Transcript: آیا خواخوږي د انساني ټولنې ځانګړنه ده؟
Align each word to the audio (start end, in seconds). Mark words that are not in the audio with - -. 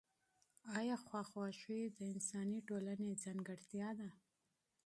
آیا 0.77 0.95
خواخوږي 1.05 1.81
د 1.97 1.99
انساني 2.13 2.59
ټولنې 2.67 3.09
ځانګړنه 3.23 3.89
ده؟ 3.99 4.09